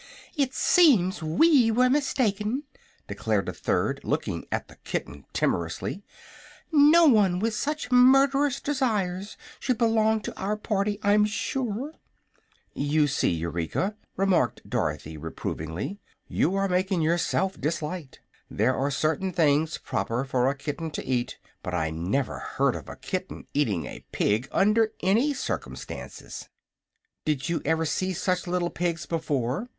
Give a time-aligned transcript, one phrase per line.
[0.35, 2.63] "It seems we were mistaken,"
[3.07, 6.01] declared a third, looking at the kitten timorously,
[6.71, 11.93] "no one with such murderous desires should belong to our party, I'm sure."
[12.73, 18.21] "You see, Eureka," remarked Dorothy, reprovingly, "you are making yourself disliked.
[18.49, 22.89] There are certain things proper for a kitten to eat; but I never heard of
[22.89, 26.49] a kitten eating a pig, under any cir'stances."
[27.23, 29.69] "Did you ever see such little pigs before?"